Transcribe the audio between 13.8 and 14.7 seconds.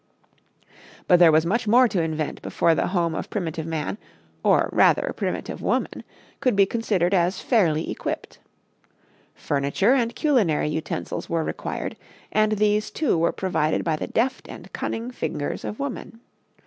by the deft